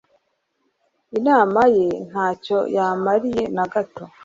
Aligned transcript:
inama 1.17 1.61
ye 1.75 1.87
ntacyo 2.09 2.57
yamariye 2.75 3.43
na 3.55 3.65
gato 3.71 4.03